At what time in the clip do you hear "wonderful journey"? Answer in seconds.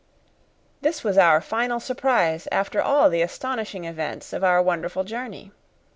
4.59-5.51